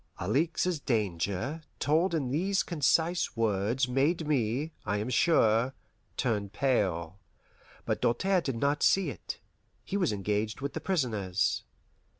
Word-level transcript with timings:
Alixe's 0.19 0.79
danger 0.79 1.61
told 1.77 2.15
in 2.15 2.31
these 2.31 2.63
concise 2.63 3.37
words 3.37 3.87
made 3.87 4.25
me, 4.25 4.71
I 4.83 4.97
am 4.97 5.11
sure, 5.11 5.75
turn 6.17 6.49
pale; 6.49 7.19
but 7.85 8.01
Doltaire 8.01 8.41
did 8.41 8.55
not 8.55 8.81
see 8.81 9.11
it, 9.11 9.39
he 9.85 9.97
was 9.97 10.11
engaged 10.11 10.59
with 10.59 10.73
the 10.73 10.81
prisoners. 10.81 11.61